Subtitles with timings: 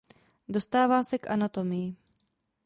[0.49, 1.95] Dostává se k anatomii.